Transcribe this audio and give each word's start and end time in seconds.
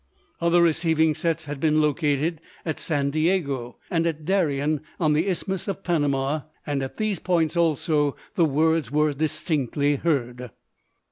Other 0.39 0.63
receiving 0.63 1.13
sets 1.13 1.45
had 1.45 1.59
been 1.59 1.79
located 1.79 2.41
at 2.65 2.79
San 2.79 3.11
Diego 3.11 3.77
and 3.91 4.07
at 4.07 4.25
Darien 4.25 4.81
on 4.99 5.13
the 5.13 5.27
Isthmus 5.29 5.67
of 5.67 5.83
Panama, 5.83 6.41
and 6.65 6.81
at 6.81 6.97
these 6.97 7.19
points 7.19 7.55
also 7.55 8.15
the 8.33 8.45
words 8.45 8.89
were 8.91 9.13
distinctly 9.13 9.97
heard. 9.97 10.49